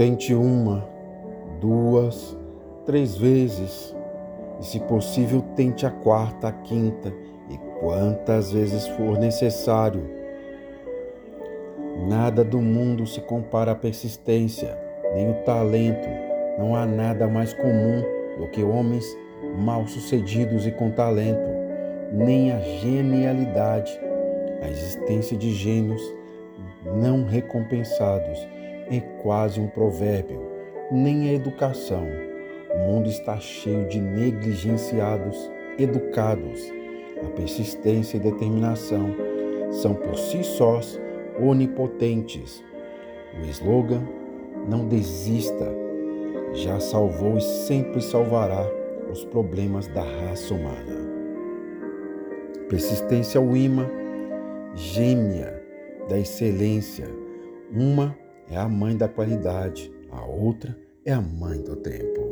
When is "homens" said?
18.64-19.04